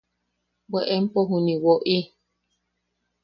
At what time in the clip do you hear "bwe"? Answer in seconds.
0.69-0.81